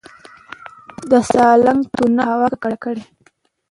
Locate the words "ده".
2.95-3.03